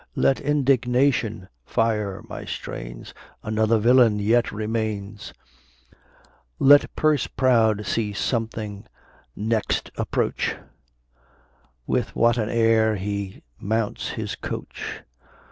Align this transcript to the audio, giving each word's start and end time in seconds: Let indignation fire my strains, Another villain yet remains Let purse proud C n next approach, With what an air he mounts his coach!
Let 0.15 0.39
indignation 0.39 1.47
fire 1.63 2.23
my 2.27 2.43
strains, 2.43 3.13
Another 3.43 3.77
villain 3.77 4.17
yet 4.17 4.51
remains 4.51 5.31
Let 6.57 6.95
purse 6.95 7.27
proud 7.27 7.85
C 7.85 8.15
n 8.33 8.87
next 9.35 9.91
approach, 9.97 10.55
With 11.85 12.15
what 12.15 12.39
an 12.39 12.49
air 12.49 12.95
he 12.95 13.43
mounts 13.59 14.09
his 14.09 14.33
coach! 14.33 15.03